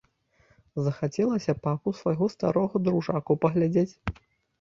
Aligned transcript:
Захацелася 0.85 1.53
папу 1.65 1.93
свайго 1.99 2.25
старога 2.35 2.81
дружаку 2.87 3.37
паглядзець. 3.45 3.93